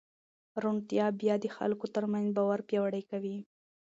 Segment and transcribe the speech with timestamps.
[0.61, 3.37] روڼتیا بیا د خلکو ترمنځ باور پیاوړی کوي.